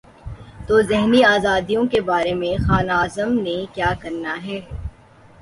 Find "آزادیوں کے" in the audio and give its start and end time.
1.25-2.01